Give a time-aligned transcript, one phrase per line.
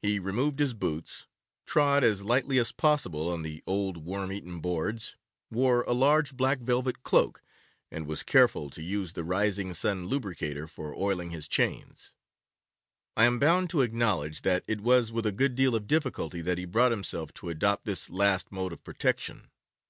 [0.00, 1.26] He removed his boots,
[1.66, 5.16] trod as lightly as possible on the old worm eaten boards,
[5.50, 7.42] wore a large black velvet cloak,
[7.90, 12.14] and was careful to use the Rising Sun Lubricator for oiling his chains.
[13.18, 16.56] I am bound to acknowledge that it was with a good deal of difficulty that
[16.56, 19.50] he brought himself to adopt this last mode of protection.